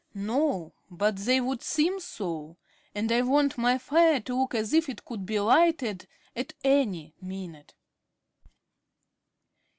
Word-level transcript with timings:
"No, 0.15 0.73
but 0.89 1.15
they 1.17 1.39
would 1.39 1.61
seem 1.61 1.99
so. 1.99 2.57
And 2.95 3.11
I 3.11 3.21
want 3.21 3.55
my 3.55 3.77
fire 3.77 4.19
to 4.21 4.35
look 4.35 4.55
as 4.55 4.73
if 4.73 4.89
it 4.89 5.05
could 5.05 5.27
be 5.27 5.39
lighted 5.39 6.07
at 6.35 6.53
any 6.63 7.13
minute." 7.21 7.75